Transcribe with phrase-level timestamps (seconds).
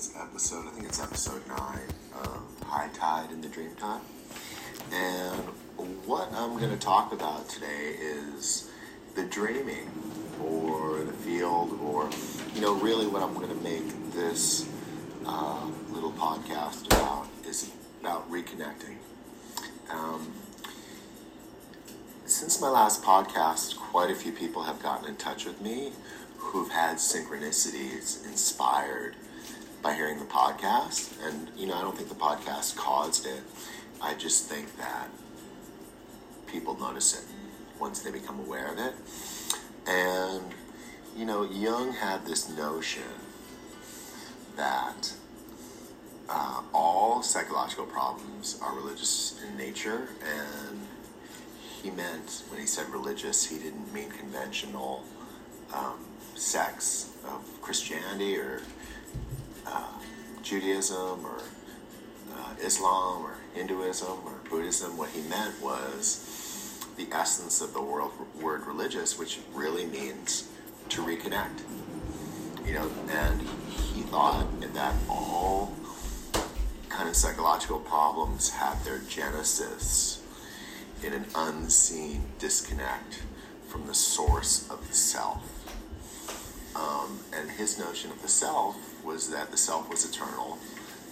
[0.00, 0.66] today's episode.
[0.66, 1.80] I think it's episode nine
[2.14, 4.00] of High Tide in the Dreamtime.
[4.92, 5.40] And
[6.06, 8.70] what I'm going to talk about today is
[9.14, 9.90] the dreaming
[10.42, 12.08] or the field, or,
[12.54, 14.66] you know, really what I'm going to make this
[15.26, 17.70] uh, little podcast about is
[18.00, 18.96] about reconnecting.
[19.90, 20.32] Um,
[22.24, 25.92] since my last podcast, quite a few people have gotten in touch with me
[26.38, 29.16] who've had synchronicities inspired
[29.82, 31.14] by hearing the podcast.
[31.26, 33.42] And, you know, I don't think the podcast caused it.
[34.00, 35.08] I just think that
[36.46, 37.24] people notice it
[37.78, 38.94] once they become aware of it.
[39.86, 40.52] And,
[41.16, 43.02] you know, Jung had this notion
[44.56, 45.12] that
[46.28, 50.08] uh, all psychological problems are religious in nature.
[50.22, 50.86] And
[51.82, 55.04] he meant, when he said religious, he didn't mean conventional
[55.74, 55.94] um,
[56.34, 58.60] sects of Christianity or
[59.66, 59.88] uh,
[60.42, 61.42] Judaism or
[62.32, 64.96] uh, Islam or Hinduism or Buddhism.
[64.96, 70.48] What he meant was the essence of the world, word religious, which really means
[70.90, 71.60] to reconnect.
[72.66, 75.72] You know, and he thought that all
[76.88, 80.22] kind of psychological problems have their genesis
[81.02, 83.22] in an unseen disconnect
[83.68, 85.59] from the source of the self.
[86.80, 90.58] Um, and his notion of the self was that the self was eternal,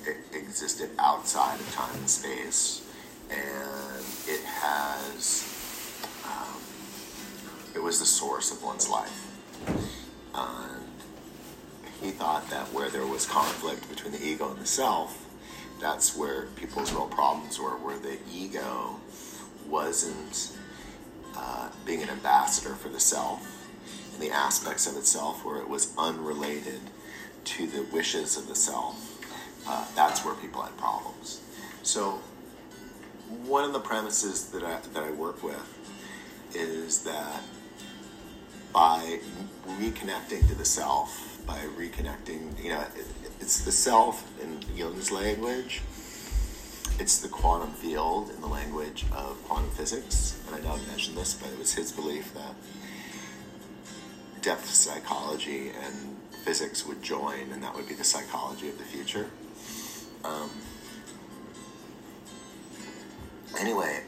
[0.07, 2.83] it existed outside of time and space,
[3.31, 6.61] and it has, um,
[7.75, 9.27] it was the source of one's life.
[10.35, 10.87] And
[12.01, 15.27] he thought that where there was conflict between the ego and the self,
[15.81, 18.99] that's where people's real problems were, where the ego
[19.69, 20.57] wasn't
[21.37, 23.58] uh, being an ambassador for the self
[24.19, 26.81] the aspects of itself where it was unrelated
[27.45, 29.05] to the wishes of the self,
[29.67, 31.41] uh, that's where people had problems.
[31.83, 32.21] So,
[33.45, 35.79] one of the premises that I, that I work with
[36.55, 37.43] is that
[38.73, 39.21] by
[39.67, 43.07] reconnecting to the self, by reconnecting, you know, it,
[43.41, 45.83] it's the self in Jung's language,
[46.99, 50.41] it's the quantum field in the language of quantum physics.
[50.47, 52.55] And I know I mentioned this, but it was his belief that
[54.49, 59.29] depth psychology and physics would join, and that would be the psychology of the future.
[60.25, 60.49] Um,
[63.61, 64.05] anyway,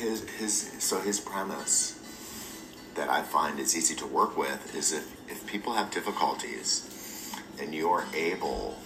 [0.00, 2.00] his his so his premise
[2.96, 7.72] that I find is easy to work with is if if people have difficulties and
[7.72, 8.76] you're able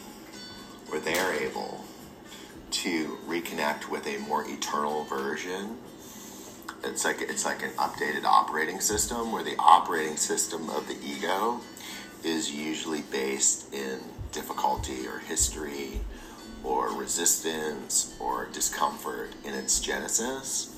[0.92, 1.82] or they're able
[2.82, 5.78] to reconnect with a more eternal version
[6.84, 11.60] it's like it's like an updated operating system where the operating system of the ego
[12.24, 14.00] is usually based in
[14.32, 16.00] difficulty or history
[16.64, 20.74] or resistance or discomfort in its genesis.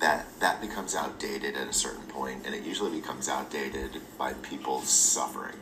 [0.00, 4.88] That that becomes outdated at a certain point and it usually becomes outdated by people's
[4.88, 5.56] suffering.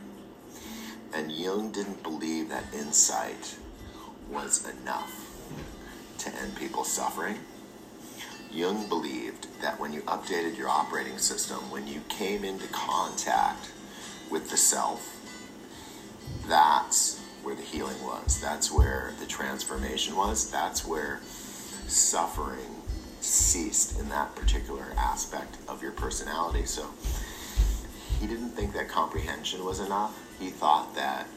[1.13, 3.55] And jung didn't believe that insight
[4.29, 5.13] was enough
[6.17, 7.37] to end people's suffering
[8.55, 13.69] Jung believed that when you updated your operating system, when you came into contact
[14.31, 15.11] with the self,
[16.47, 18.39] that's where the healing was.
[18.39, 20.49] That's where the transformation was.
[20.49, 21.19] That's where
[21.87, 22.81] suffering
[23.19, 26.65] ceased in that particular aspect of your personality.
[26.65, 26.89] So
[28.21, 30.17] he didn't think that comprehension was enough.
[30.39, 31.27] He thought that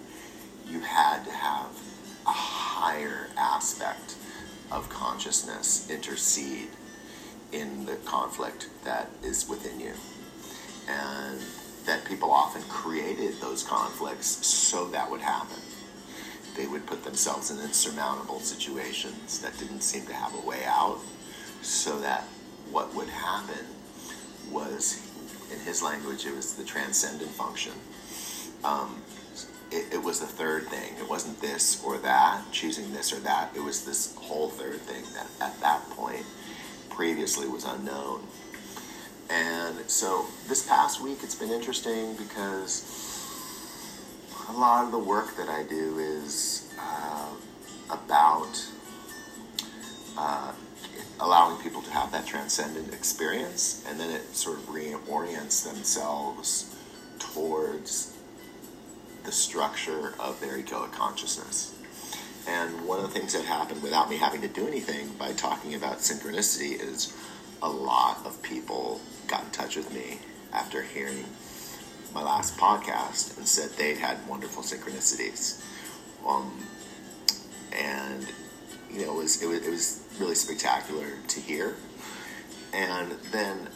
[0.69, 1.67] you had to have
[2.27, 4.15] a higher aspect
[4.71, 6.69] of consciousness intercede
[7.53, 9.93] in the conflict that is within you.
[10.89, 11.41] And
[11.87, 15.57] that people often created those conflicts so that would happen.
[16.57, 20.99] They would put themselves in insurmountable situations that didn't seem to have a way out,
[21.63, 22.25] so that
[22.71, 23.65] what would happen
[24.51, 25.01] was,
[25.53, 27.73] in his language, it was the transcendent function.
[28.65, 29.03] Um,
[29.71, 30.95] it, it, was the third thing.
[30.99, 33.51] It wasn't this or that, choosing this or that.
[33.55, 36.25] It was this whole third thing that at that point
[36.99, 38.21] previously was unknown.
[39.31, 42.83] And so this past week it's been interesting because
[44.49, 47.29] a lot of the work that I do is uh,
[47.89, 48.67] about
[50.17, 50.51] uh,
[51.21, 56.75] allowing people to have that transcendent experience, and then it sort of reorients themselves
[57.21, 58.13] towards
[59.23, 61.78] the structure of their egoic consciousness.
[62.49, 65.75] And one of the things that happened without me having to do anything by talking
[65.75, 67.15] about synchronicity is
[67.61, 70.19] a lot of people got in touch with me
[70.53, 71.27] after hearing
[72.15, 75.63] my last podcast and said they'd had wonderful synchronicities.
[76.27, 76.65] Um,
[77.73, 78.27] and
[78.91, 81.77] you know, it was, it was it was really spectacular to hear.
[82.73, 83.69] And then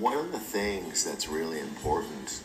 [0.00, 2.40] one of the things that's really important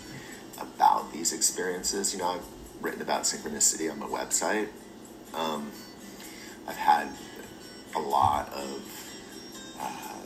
[0.60, 2.46] about these experiences, you know, I've
[2.82, 4.68] written about synchronicity on my website.
[5.34, 5.72] Um,
[6.68, 7.08] I've had
[7.96, 9.12] a lot of
[9.80, 10.18] uh,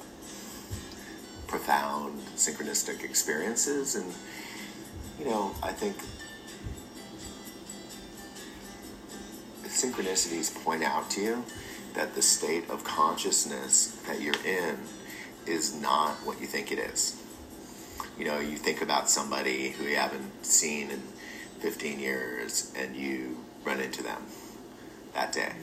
[1.47, 4.13] profound synchronistic experiences, and
[5.19, 5.95] you know, I think
[9.75, 11.45] synchronicities point out to you
[11.93, 14.77] that the state of consciousness that you're in
[15.45, 17.21] is not what you think it is.
[18.17, 21.01] You know, you think about somebody who you haven't seen in
[21.59, 24.21] 15 years and you run into them
[25.15, 25.53] that day.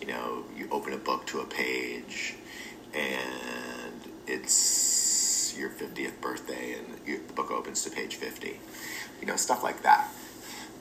[0.00, 2.34] You know, you open a book to a page
[2.92, 8.58] and it's your 50th birthday and you, the book opens to page 50.
[9.20, 10.08] You know, stuff like that.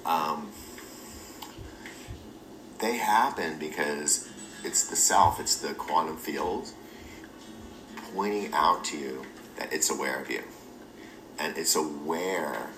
[0.06, 0.52] Um,
[2.80, 4.30] they happen because
[4.64, 6.72] it's the self, it's the quantum field
[8.14, 9.26] pointing out to you
[9.58, 10.44] that it's aware of you.
[11.40, 12.70] And it's aware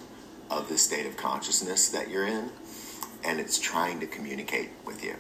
[0.50, 2.50] of the state of consciousness that you're in,
[3.24, 5.16] and it's trying to communicate with you.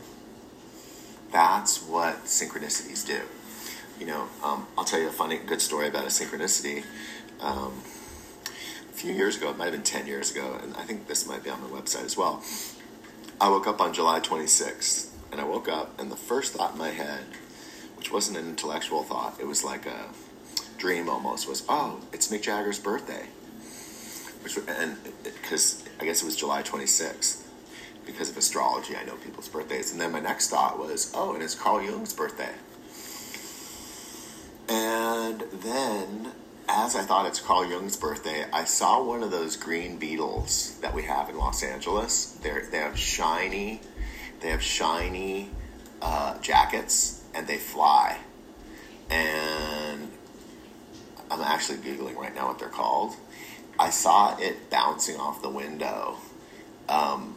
[1.31, 3.21] That's what synchronicities do.
[3.99, 6.83] You know, um, I'll tell you a funny, good story about a synchronicity.
[7.41, 7.81] Um,
[8.45, 11.27] a few years ago, it might have been 10 years ago, and I think this
[11.27, 12.43] might be on my website as well.
[13.39, 16.77] I woke up on July 26th, and I woke up, and the first thought in
[16.77, 17.23] my head,
[17.97, 20.09] which wasn't an intellectual thought, it was like a
[20.77, 23.27] dream almost, was, oh, it's Mick Jagger's birthday.
[24.43, 27.46] Which, and because I guess it was July 26th.
[28.07, 29.91] Because of astrology, I know people's birthdays.
[29.91, 32.53] And then my next thought was, oh, and it's Carl Jung's birthday.
[34.69, 36.31] And then,
[36.67, 40.93] as I thought it's Carl Jung's birthday, I saw one of those green beetles that
[40.93, 42.37] we have in Los Angeles.
[42.41, 43.81] They're, they have shiny,
[44.39, 45.49] they have shiny
[46.01, 48.17] uh, jackets, and they fly.
[49.09, 50.11] And
[51.29, 53.15] I'm actually googling right now what they're called.
[53.77, 56.17] I saw it bouncing off the window
[56.89, 57.36] um,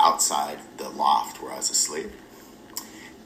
[0.00, 2.10] outside the loft where I was asleep.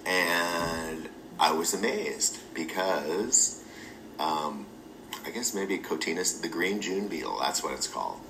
[0.06, 1.08] And
[1.38, 3.62] I was amazed because
[4.18, 4.66] um,
[5.24, 8.20] I guess maybe Cotinis, the green June beetle, that's what it's called.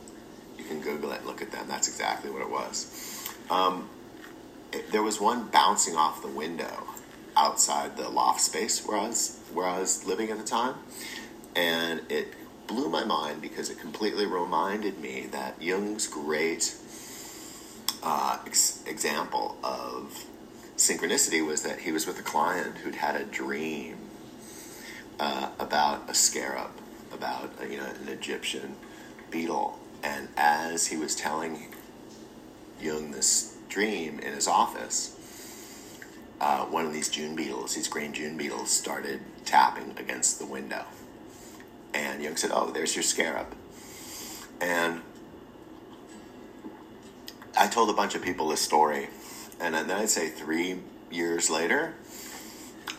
[0.58, 1.66] You can Google it and look at them.
[1.68, 3.34] That's exactly what it was.
[3.50, 3.88] Um,
[4.72, 6.84] it, there was one bouncing off the window
[7.36, 10.74] outside the loft space where I was where I was living at the time,
[11.56, 12.34] and it
[12.66, 16.62] blew my mind because it completely reminded me that Jung's great
[18.02, 20.24] uh, ex- example of
[20.76, 23.96] synchronicity was that he was with a client who'd had a dream
[25.18, 26.70] uh, about a scarab,
[27.12, 28.76] about uh, you know an Egyptian
[29.30, 31.74] beetle, and as he was telling
[32.80, 35.16] Jung this dream in his office,
[36.40, 40.84] uh, one of these June beetles, these green June beetles, started tapping against the window
[41.94, 43.46] and Jung said, Oh, there's your scarab.
[44.60, 45.02] And
[47.60, 49.08] I told a bunch of people this story.
[49.60, 50.78] And then I'd say three
[51.10, 51.92] years later,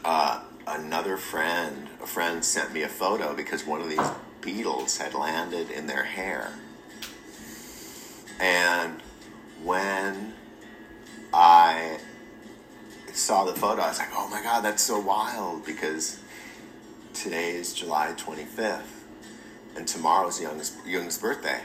[0.06, 4.08] uh, another friend, a friend sent me a photo because one of these
[4.40, 6.54] beetles had landed in their hair.
[8.40, 9.02] And
[9.64, 10.35] when
[11.33, 11.97] I
[13.14, 16.19] saw the photo, I was like, oh my God, that's so wild because
[17.16, 18.81] today is July 25th,
[19.76, 21.62] and tomorrow's Jung's, Jung's birthday.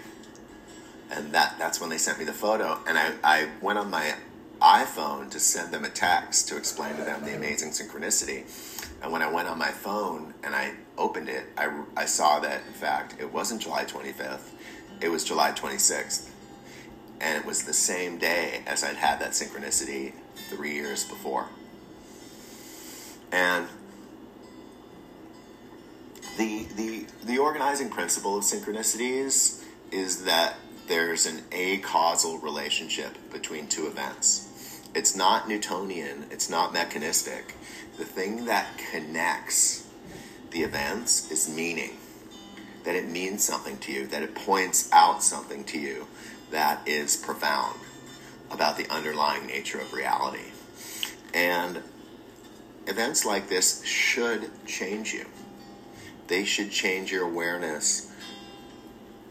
[1.11, 2.79] And that, that's when they sent me the photo.
[2.87, 4.15] And I, I went on my
[4.61, 8.45] iPhone to send them a text to explain to them the amazing synchronicity.
[9.03, 12.63] And when I went on my phone and I opened it, I, I saw that,
[12.67, 14.51] in fact, it wasn't July 25th,
[15.01, 16.31] it was July 26th.
[17.21, 20.13] And it was the same day as I'd had that synchronicity
[20.51, 21.49] three years before.
[23.33, 23.69] And
[26.37, 30.57] the the the organizing principle of synchronicities is that
[30.89, 34.81] there's an a-causal relationship between two events.
[34.95, 37.55] It's not Newtonian, it's not mechanistic.
[37.99, 39.87] The thing that connects
[40.51, 41.97] the events is meaning.
[42.85, 46.07] That it means something to you, that it points out something to you
[46.51, 47.81] that is profound
[48.51, 50.53] about the underlying nature of reality.
[51.35, 51.83] And
[52.87, 55.27] events like this should change you
[56.29, 58.13] they should change your awareness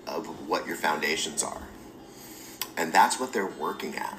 [0.08, 1.62] of what your foundations are.
[2.78, 4.18] And that's what they're working at.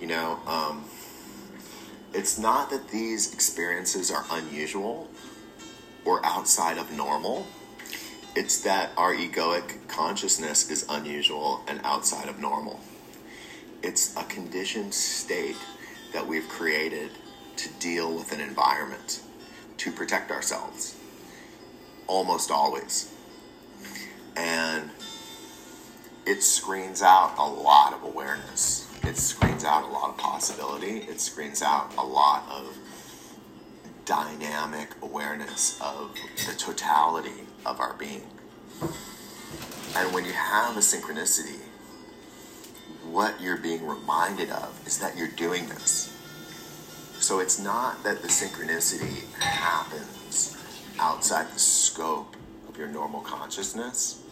[0.00, 0.84] You know, um,
[2.14, 5.08] it's not that these experiences are unusual
[6.04, 7.46] or outside of normal.
[8.34, 12.80] It's that our egoic consciousness is unusual and outside of normal.
[13.82, 15.56] It's a conditioned state
[16.12, 17.10] that we've created
[17.56, 19.20] to deal with an environment,
[19.78, 20.96] to protect ourselves.
[22.06, 23.12] Almost always.
[24.38, 24.90] And
[26.24, 28.88] it screens out a lot of awareness.
[29.02, 30.98] It screens out a lot of possibility.
[30.98, 32.76] It screens out a lot of
[34.04, 36.14] dynamic awareness of
[36.46, 38.26] the totality of our being.
[39.96, 41.58] And when you have a synchronicity,
[43.10, 46.14] what you're being reminded of is that you're doing this.
[47.18, 50.56] So it's not that the synchronicity happens
[51.00, 52.36] outside the scope
[52.68, 54.22] of your normal consciousness.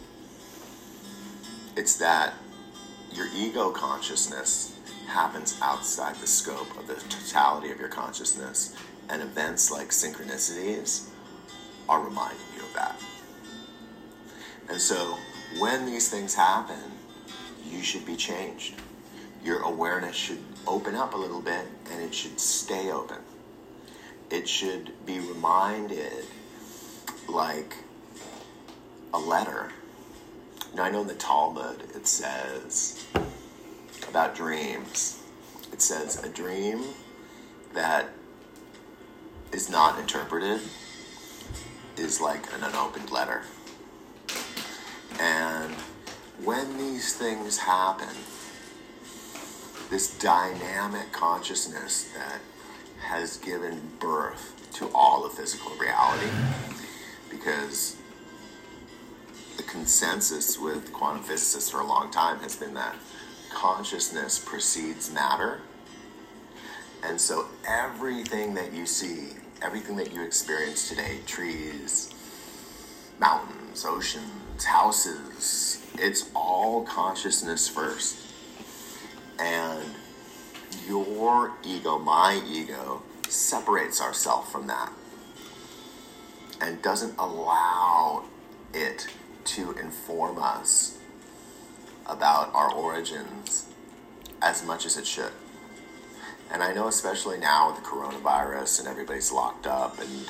[1.77, 2.33] It's that
[3.13, 4.75] your ego consciousness
[5.07, 8.75] happens outside the scope of the totality of your consciousness,
[9.09, 11.07] and events like synchronicities
[11.87, 12.99] are reminding you of that.
[14.69, 15.19] And so,
[15.59, 16.81] when these things happen,
[17.69, 18.73] you should be changed.
[19.43, 23.19] Your awareness should open up a little bit and it should stay open.
[24.31, 26.25] It should be reminded
[27.29, 27.75] like
[29.13, 29.71] a letter.
[30.75, 33.05] Now, I know in the Talmud it says
[34.09, 35.21] about dreams,
[35.73, 36.83] it says a dream
[37.73, 38.09] that
[39.51, 40.61] is not interpreted
[41.97, 43.43] is like an unopened letter.
[45.19, 45.73] And
[46.43, 48.15] when these things happen,
[49.89, 52.39] this dynamic consciousness that
[53.07, 56.29] has given birth to all of physical reality,
[57.29, 57.95] because
[59.67, 62.95] consensus with quantum physicists for a long time has been that
[63.53, 65.61] consciousness precedes matter.
[67.03, 69.29] And so everything that you see,
[69.61, 72.13] everything that you experience today, trees,
[73.19, 78.17] mountains, oceans, houses, it's all consciousness first.
[79.39, 79.83] And
[80.87, 84.91] your ego, my ego, separates ourselves from that
[86.61, 88.23] and doesn't allow
[88.73, 89.07] it
[89.47, 90.97] to inform us
[92.05, 93.65] about our origins
[94.41, 95.31] as much as it should.
[96.51, 100.29] And I know, especially now with the coronavirus and everybody's locked up and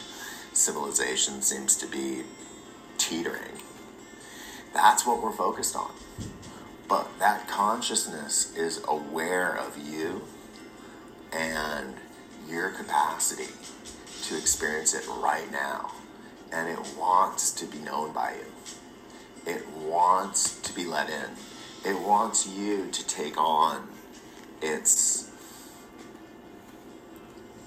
[0.53, 2.24] civilization seems to be
[2.97, 3.62] teetering,
[4.74, 5.91] that's what we're focused on.
[6.88, 10.24] But that consciousness is aware of you
[11.31, 11.95] and
[12.50, 13.51] your capacity
[14.24, 15.91] to experience it right now.
[16.51, 18.46] And it wants to be known by you,
[20.07, 21.29] wants to be let in,
[21.83, 23.85] it wants you to take on
[24.61, 25.29] its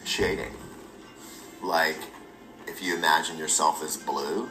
[0.05, 0.55] shading.
[1.63, 1.99] Like,
[2.67, 4.49] if you imagine yourself as blue,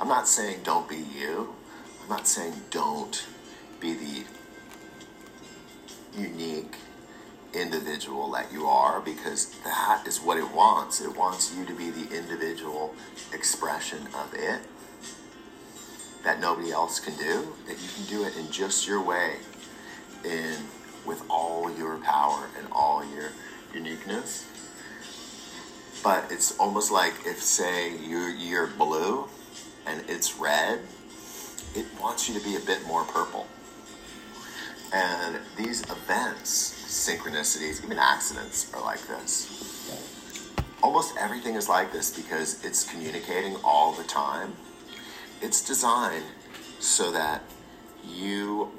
[0.00, 1.54] I'm not saying don't be you.
[2.02, 3.26] I'm not saying don't
[3.80, 4.24] be the
[6.18, 6.76] unique
[7.52, 11.02] individual that you are because that is what it wants.
[11.02, 12.94] It wants you to be the individual
[13.34, 14.62] expression of it
[16.26, 19.36] that nobody else can do, that you can do it in just your way,
[20.24, 20.56] in
[21.06, 23.30] with all your power and all your
[23.72, 24.44] uniqueness.
[26.02, 29.28] But it's almost like if say you're, you're blue
[29.86, 30.80] and it's red,
[31.76, 33.46] it wants you to be a bit more purple.
[34.92, 39.94] And these events, synchronicities, even accidents are like this.
[40.82, 44.56] Almost everything is like this because it's communicating all the time.
[45.42, 46.24] It's designed
[46.80, 47.42] so that
[48.04, 48.72] you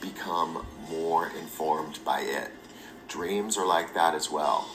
[0.00, 2.50] become more informed by it.
[3.08, 4.68] Dreams are like that as well.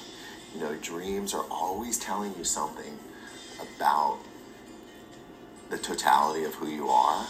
[0.54, 2.98] You know, dreams are always telling you something
[3.78, 4.18] about
[5.70, 7.28] the totality of who you are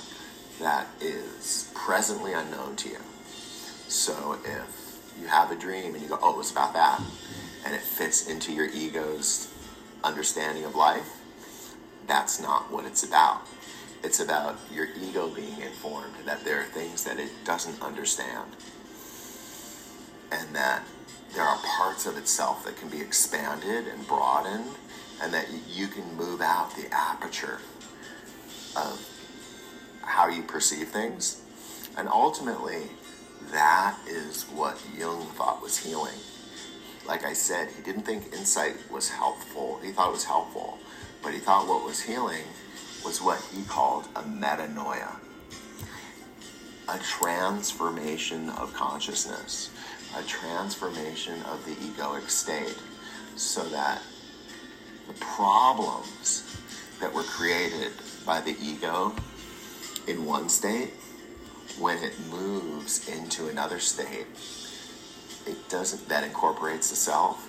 [0.60, 3.00] that is presently unknown to you.
[3.88, 7.02] So if you have a dream and you go, oh, it's about that,
[7.66, 9.54] and it fits into your ego's
[10.04, 11.18] understanding of life,
[12.08, 13.42] that's not what it's about.
[14.02, 18.56] It's about your ego being informed that there are things that it doesn't understand,
[20.32, 20.84] and that
[21.34, 24.72] there are parts of itself that can be expanded and broadened,
[25.22, 27.60] and that you can move out the aperture
[28.78, 29.06] of
[30.02, 31.42] how you perceive things.
[31.98, 32.84] And ultimately,
[33.52, 36.18] that is what Jung thought was healing.
[37.06, 39.80] Like I said, he didn't think insight was helpful.
[39.84, 40.80] He thought it was helpful,
[41.22, 42.44] but he thought what was healing
[43.04, 45.16] was what he called a metanoia,
[46.88, 49.70] a transformation of consciousness,
[50.18, 52.78] a transformation of the egoic state,
[53.36, 54.02] so that
[55.08, 56.58] the problems
[57.00, 57.92] that were created
[58.26, 59.16] by the ego
[60.08, 60.94] in one state,
[61.80, 64.28] when it moves into another state,
[65.48, 67.46] it doesn't, that incorporates the self,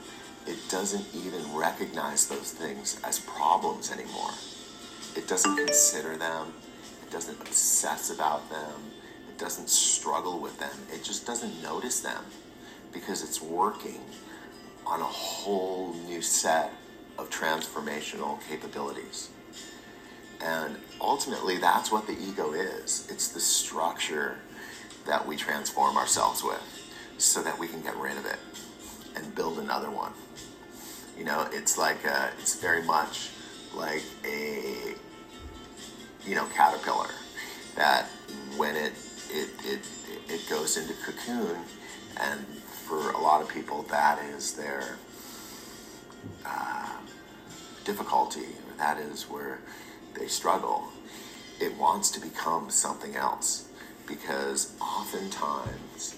[0.46, 4.30] it doesn't even recognize those things as problems anymore.
[5.16, 6.52] It doesn't consider them,
[7.02, 8.92] it doesn't obsess about them,
[9.28, 12.24] it doesn't struggle with them, it just doesn't notice them
[12.92, 14.00] because it's working
[14.86, 16.72] on a whole new set
[17.18, 19.30] of transformational capabilities.
[20.40, 24.38] And ultimately, that's what the ego is it's the structure
[25.06, 26.62] that we transform ourselves with
[27.18, 28.38] so that we can get rid of it
[29.16, 30.12] and build another one.
[31.18, 33.30] You know, it's like, a, it's very much
[33.74, 34.94] like a,
[36.26, 37.10] you know, caterpillar
[37.76, 38.06] that
[38.56, 38.92] when it,
[39.30, 39.80] it, it,
[40.28, 41.56] it goes into cocoon,
[42.20, 44.96] and for a lot of people, that is their
[46.44, 46.90] uh,
[47.84, 49.60] difficulty, or that is where
[50.18, 50.84] they struggle.
[51.60, 53.68] It wants to become something else
[54.06, 56.16] because oftentimes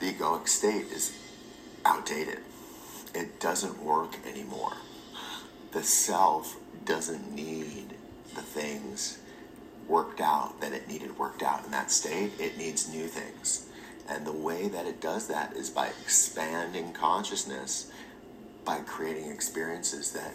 [0.00, 1.16] the egoic state is
[1.84, 2.38] outdated.
[3.14, 4.76] It doesn't work anymore.
[5.72, 7.83] The self doesn't need
[8.34, 9.18] the things
[9.88, 12.32] worked out that it needed worked out in that state.
[12.38, 13.66] It needs new things.
[14.08, 17.90] And the way that it does that is by expanding consciousness,
[18.64, 20.34] by creating experiences that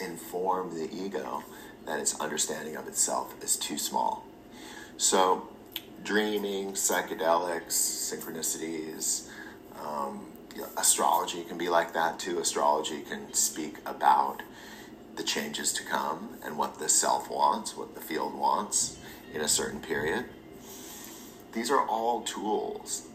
[0.00, 1.44] inform the ego
[1.86, 4.24] that its understanding of itself is too small.
[4.96, 5.48] So,
[6.02, 9.28] dreaming, psychedelics, synchronicities,
[9.84, 10.26] um,
[10.76, 12.38] astrology can be like that too.
[12.38, 14.42] Astrology can speak about
[15.16, 18.98] the changes to come and what the self wants, what the field wants
[19.32, 20.24] in a certain period.
[21.52, 23.06] These are all tools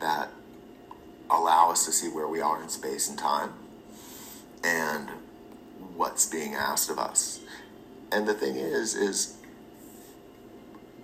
[0.00, 0.30] that
[1.30, 3.52] allow us to see where we are in space and time
[4.62, 5.08] and
[5.94, 7.40] what's being asked of us.
[8.12, 9.36] And the thing is, is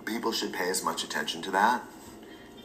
[0.05, 1.83] people should pay as much attention to that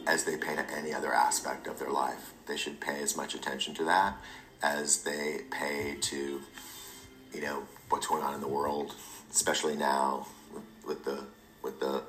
[0.07, 2.33] as they pay to any other aspect of their life.
[2.47, 4.15] They should pay as much attention to that
[4.61, 6.41] as they pay to,
[7.33, 8.95] you know, what's going on in the world,
[9.31, 10.27] especially now
[10.85, 11.23] with the
[11.61, 12.03] with the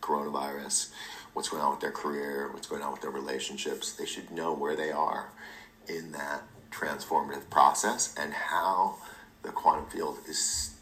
[0.00, 0.90] coronavirus,
[1.34, 3.92] what's going on with their career, what's going on with their relationships.
[3.92, 5.28] They should know where they are
[5.88, 8.96] in that transformative process and how
[9.42, 10.74] the quantum field is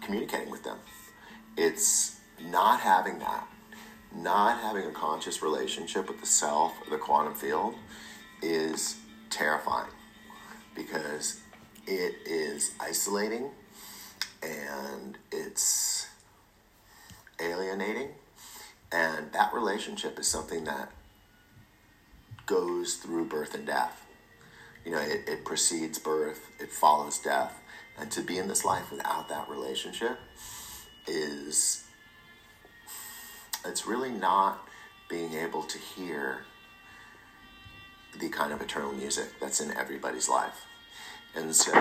[0.00, 0.78] communicating with them.
[1.56, 3.46] It's not having that,
[4.14, 7.74] not having a conscious relationship with the self the quantum field
[8.42, 8.96] is
[9.30, 9.90] terrifying
[10.74, 11.40] because
[11.88, 13.50] it is isolating
[14.42, 16.08] and it's
[17.40, 18.10] alienating.
[18.92, 20.90] And that relationship is something that
[22.46, 24.06] goes through birth and death
[24.88, 27.60] you know, it, it precedes birth, it follows death.
[27.98, 30.18] And to be in this life without that relationship
[31.06, 31.84] is,
[33.66, 34.66] it's really not
[35.10, 36.44] being able to hear
[38.18, 40.64] the kind of eternal music that's in everybody's life.
[41.34, 41.72] And so,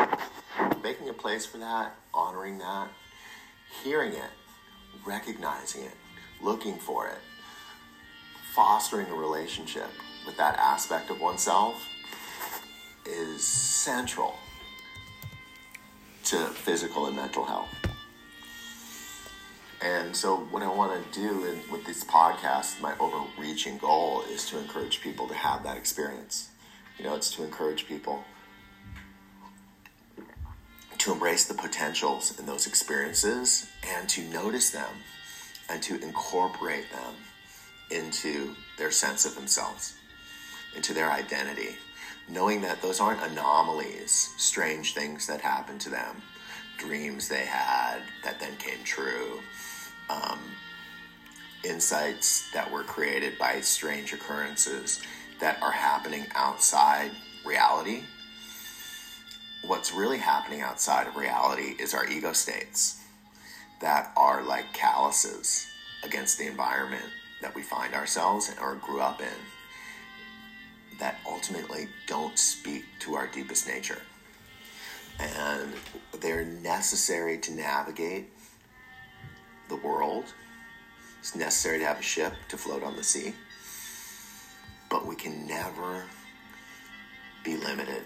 [0.83, 2.89] making a place for that, honoring that,
[3.83, 4.31] hearing it,
[5.05, 5.95] recognizing it,
[6.41, 7.19] looking for it,
[8.53, 9.89] fostering a relationship
[10.25, 11.87] with that aspect of oneself
[13.05, 14.35] is central
[16.25, 17.69] to physical and mental health.
[19.81, 24.45] And so, what I want to do in, with this podcast, my overreaching goal is
[24.49, 26.49] to encourage people to have that experience.
[26.97, 28.23] You know, it's to encourage people
[31.07, 34.89] to embrace the potentials in those experiences and to notice them
[35.69, 37.13] and to incorporate them
[37.89, 39.95] into their sense of themselves,
[40.75, 41.77] into their identity,
[42.27, 46.21] knowing that those aren't anomalies, strange things that happened to them,
[46.77, 49.39] dreams they had that then came true,
[50.09, 50.39] um,
[51.63, 55.01] insights that were created by strange occurrences
[55.39, 57.11] that are happening outside
[57.45, 58.03] reality.
[59.65, 63.01] What's really happening outside of reality is our ego states
[63.81, 65.67] that are like calluses
[66.03, 67.05] against the environment
[67.41, 69.27] that we find ourselves or grew up in
[70.99, 74.01] that ultimately don't speak to our deepest nature.
[75.19, 75.73] And
[76.19, 78.29] they're necessary to navigate
[79.69, 80.25] the world.
[81.19, 83.33] It's necessary to have a ship to float on the sea.
[84.89, 86.05] But we can never
[87.43, 88.03] be limited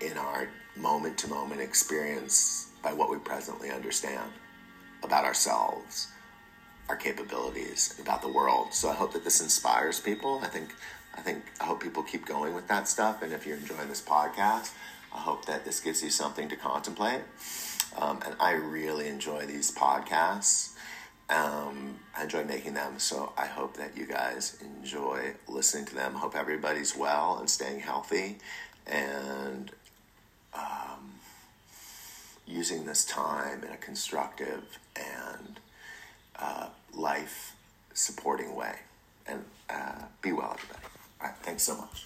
[0.00, 4.30] in our moment to moment experience by what we presently understand
[5.02, 6.08] about ourselves,
[6.88, 8.74] our capabilities, about the world.
[8.74, 10.40] So I hope that this inspires people.
[10.42, 10.74] I think
[11.16, 13.22] I think I hope people keep going with that stuff.
[13.22, 14.72] And if you're enjoying this podcast,
[15.14, 17.22] I hope that this gives you something to contemplate.
[17.96, 20.74] Um, and I really enjoy these podcasts
[21.28, 26.14] Um, I enjoy making them, so I hope that you guys enjoy listening to them.
[26.14, 28.38] Hope everybody's well and staying healthy,
[28.86, 29.72] and
[30.56, 31.14] um,
[32.46, 35.60] using this time in a constructive and
[36.38, 37.54] uh, life
[37.94, 38.76] supporting way.
[39.26, 40.84] And uh, be well, everybody.
[41.20, 42.04] All right, thanks so much.